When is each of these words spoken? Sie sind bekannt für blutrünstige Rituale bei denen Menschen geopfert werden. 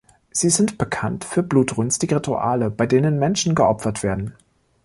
Sie 0.31 0.49
sind 0.49 0.79
bekannt 0.79 1.23
für 1.25 1.43
blutrünstige 1.43 2.15
Rituale 2.15 2.71
bei 2.71 2.87
denen 2.87 3.19
Menschen 3.19 3.53
geopfert 3.53 4.01
werden. 4.01 4.33